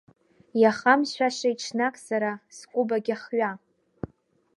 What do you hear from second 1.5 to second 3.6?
ҽнак сара скәыбагь ахҩа!